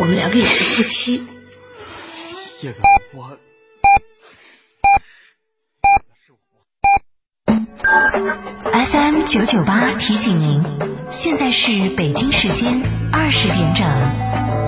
[0.00, 1.26] 我们两个也是夫妻。
[2.62, 2.82] 叶子，
[3.14, 3.38] 我。
[8.72, 10.62] FM 九九八提醒您，
[11.10, 12.82] 现在是北京时间
[13.12, 14.67] 二十点整。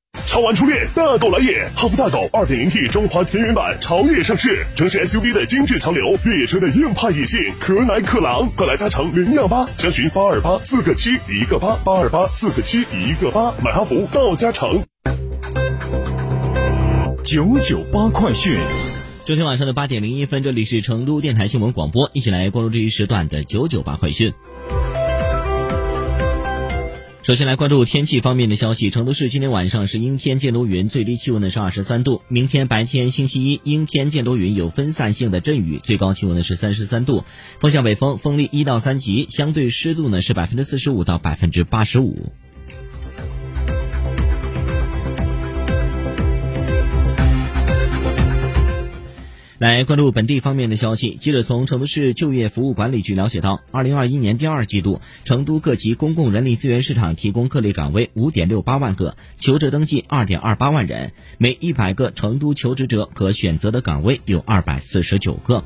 [0.31, 1.69] 超玩初恋，大狗来也！
[1.75, 14.81] 哈弗大狗 2.0T 中华田园版潮越上市，城市 SUV 的精致潮流，越野车的硬派野性，可奶可狼，快来加诚零幺八，详询八二八四个七一个八八二八四个七一个八，买哈弗到加诚。
[17.23, 18.57] 九九八快讯，
[19.25, 24.33] 昨天晚上的八点零一分，这里是成都电台新闻广播，一起来关注这一时段的九九八快讯。
[27.23, 28.89] 首先来关注天气方面的消息。
[28.89, 32.23] 成都市今天晚上是阴天见多云，最低气温呢是二十三度。
[32.27, 37.23] 明天白天星期一阴天见多云，有分散性的阵雨，最高气温呢是三十三度。
[37.59, 42.31] 风向北风，风力一到三级，相对湿度呢是百分之四十五到百分之八十五。
[49.61, 51.13] 来关注本地方面的消息。
[51.13, 65.63] 记者从成都市就业服务管理局了解到，二零二一年第二季度，成都各级公共人力资源市场提供各类岗位五点六八万个，求职登记二点二八万人，每一百个成都求职者可选择的岗位有二百四十九个。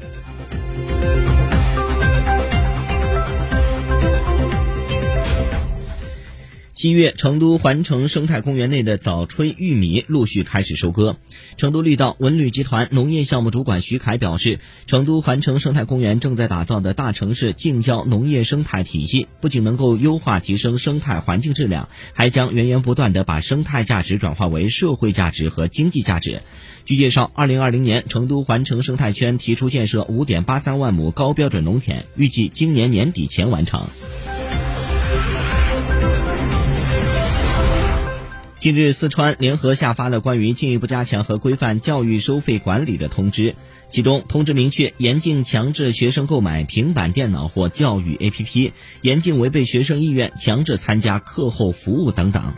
[6.85, 11.17] 七月，成都环城生态公园内的早春玉米陆续开始收割。
[11.57, 26.43] 成都绿道文旅集团农业项目主管徐凯表示，成都环城生态公园正在打造的大城市近郊农业生态体系，不仅能够优化提升生态环境质量，还将源源不断地把生态价值转化为社会价值和经济价值。
[26.85, 33.87] 据介绍，二零二零年成都环城生态圈提出建设五点八三万亩高标准农田，预计今年年底前完成。
[38.65, 43.55] 近日，四川联合下发了关于进一步加强和规范教育收费管理的通知，
[43.89, 48.71] 其中通知明确，严禁强制学生购买平板电脑或教育 APP，
[49.03, 52.55] 严禁违背学生意愿强制参加课后服务等等。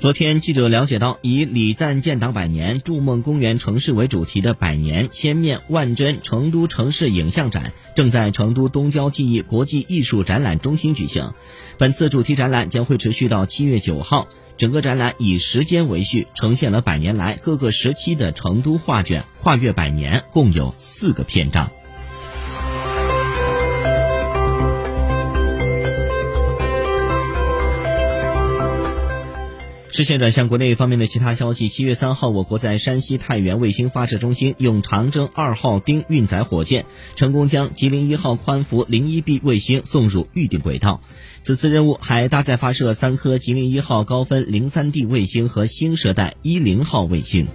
[0.00, 11.32] 昨天，记者了解到，以“礼赞建党百年，筑梦公园城市”为主题的“百年千面万真成都城市影像展正在成都东郊记忆国际艺术展览中心举行。
[11.78, 14.28] 本次主题展览将会持续到七月九号。
[14.56, 21.70] 整个展览以时间为序，呈现了百年来各个时期的成都画卷，跨越百年，共有四个篇章。
[29.98, 31.68] 视线转向国内方面的其他消息。
[31.68, 36.86] 七月三号，我国在山西太原卫星发射中心用长征二号丁运载火箭，
[37.16, 41.00] 成功将吉林一号宽幅零一 B 卫星送入预定轨道。
[41.42, 47.48] 此次任务还搭载发射三颗吉林一号高分零三 D 卫星和新时代一零号卫星。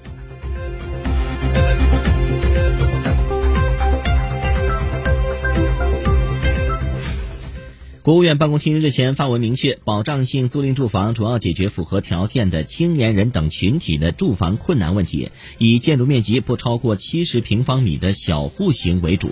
[8.04, 19.30] 国务院办公厅日前发文明确，保障性租赁住房主要解决符合条件的青年人等群体的住房困难问题，以建筑面积不超过七十平方米的小户型为主。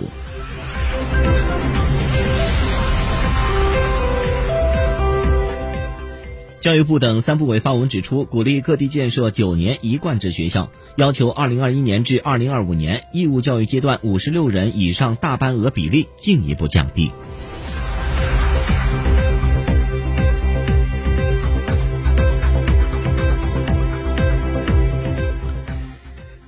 [6.62, 17.12] 教育部等三部委发文指出，鼓励各地建设九年一贯制学校，要求二零二一年至二零二五年义务教育阶段五十六人以上大班额比例进一步降低。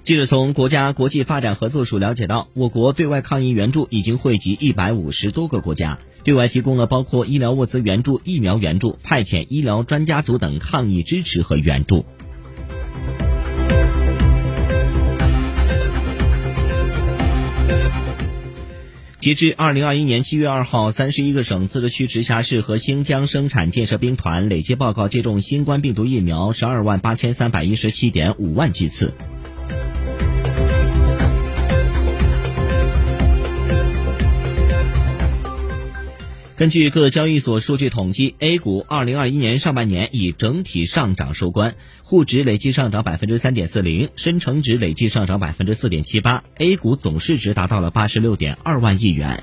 [0.04, 12.04] 记者从国家国际发展合作署了解到，我国对外抗疫援助已经惠及一百五十多个国家，对外提供了包括医疗物资援助、疫苗援助、派遣医疗专家组等抗疫支持和援助。
[19.18, 29.14] 截至二零二一年七月二号，三十一个省、自治区、直辖市和新疆生产建设兵团累计报告接种新冠病毒疫苗十二万八千三百一十七点五万剂次。
[36.56, 41.74] 根据各交易所数据统计，A 股二零二一年上半年以整体上涨收官，
[42.04, 49.42] 沪指累计上涨百分之三点四零，深成指累计上涨百分之四点七八，A 股总市值达到了八十六点二万亿元。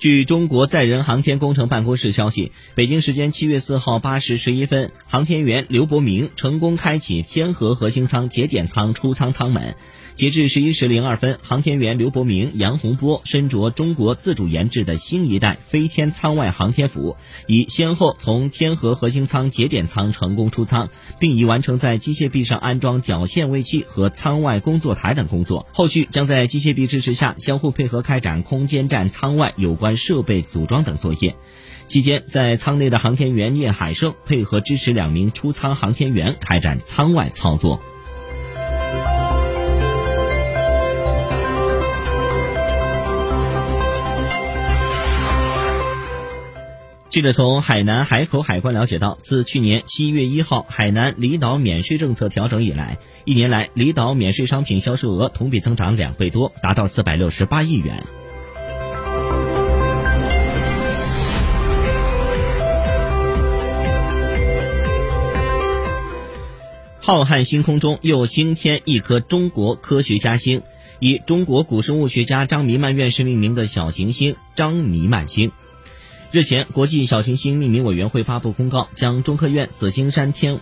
[0.00, 9.76] 据中国载人航天工程办公室消息，北京时间七月四号八时十一分，航天员刘伯明成功开启天河核心舱节点舱出舱舱门。
[10.20, 25.66] 截至十一时零二分，航天员刘伯明、杨洪波身着中国自主研制的新一代飞天舱外航天服，已先后从天河核心舱节点舱成功出舱，并已完成在机械臂上安装绞线位器和舱外工作台等工作。
[25.72, 31.34] 后续将在机械臂支持下，相互配合开展空间站舱外有关设备组装等作业。
[31.86, 37.80] 期间，在舱内的航天员聂海胜配合支持两名出舱航天员开展舱外操作。
[47.10, 58.04] 记者从海南海口海关了解到，自去年七月一号海南离岛免税政策调整以来，一年来离岛免税商品销售额同比增长两倍多，达到四百六十八亿元。
[67.00, 70.62] 浩瀚星空中又新添一颗中国科学家星，
[71.00, 75.50] 以中国古生物学家张弥曼院士命名的小行星“张弥曼星”。
[76.32, 80.60] 日前，国际小行星命名委员会发布公告，将中科院紫金山天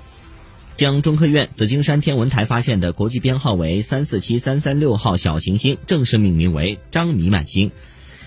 [0.76, 7.70] 将中科院紫金山天文台发现的国际编号为三四七三三六号小行星正式命名为张弥曼星。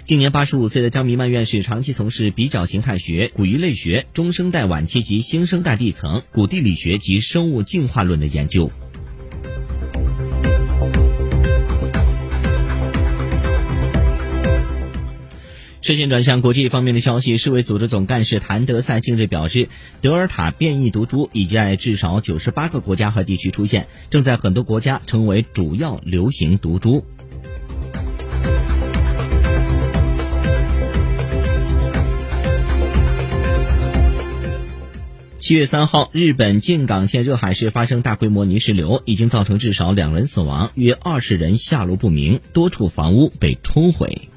[0.04, 8.72] 今年八十五岁的张弥曼院士长期从事比较形态学、古鱼类学、中生代晚期及新生代地层、古地理学及生物进化论的研究。
[15.92, 19.68] 视线转向国际方面的消息，世卫组织总干事谭德赛近日表示，
[20.00, 27.04] 德尔塔变异毒株已经在至少九十八个国家和地区出现，正在很多国家成为主要流行毒株。
[35.40, 44.30] 七月三号，日本静冈县热海市发生大规模泥石流，已经造成至少两人死亡，约二十人下落不明，多处房屋被冲毁。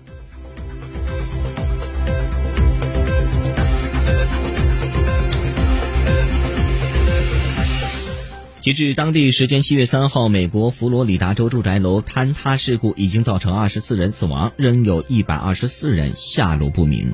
[8.64, 17.12] 截至当地时间七月三号，美国佛罗里达州住宅楼坍塌事故已经造成二十四人死亡，仍有一百二十四人下落不明。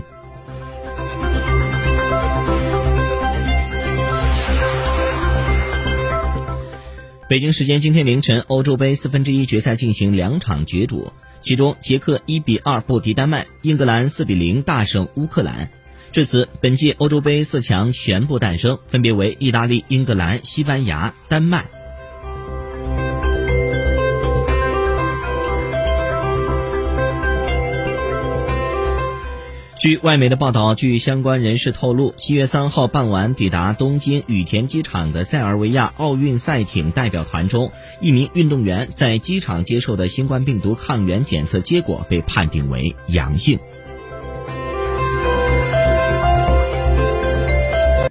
[7.28, 15.68] 北京时间今天凌晨，欧洲杯四分之一决赛进行两场角逐，其中捷克一比二不敌丹麦，英格兰四比零大胜乌克兰。
[16.12, 21.66] 至此，本届欧洲杯四强全部诞生，分别为意大利、英格兰、西班牙、丹麦。
[29.78, 37.70] 据外媒的报道，据相关人士透露，七月三号傍晚抵达东京羽田机场的塞尔维亚奥运赛艇代表团中，
[38.00, 43.60] 一名运动员在机场接受的新冠病毒抗原检测结果被判定为阳性。